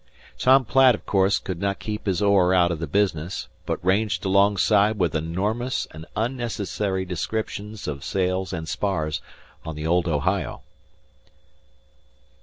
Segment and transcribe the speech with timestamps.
[0.39, 4.25] Tom Platt, of course, could not keep his oar out of the business, but ranged
[4.25, 9.21] alongside with enormous and unnecessary descriptions of sails and spars
[9.63, 10.63] on the old Ohio.